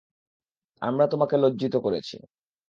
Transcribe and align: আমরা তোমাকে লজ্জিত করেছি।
আমরা 0.81 1.05
তোমাকে 1.07 1.35
লজ্জিত 1.37 1.75
করেছি। 1.75 2.15